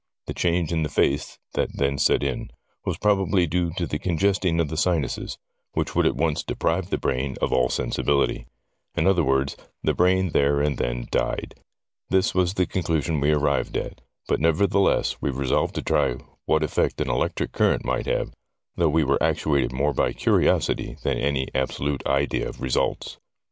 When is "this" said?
12.09-12.33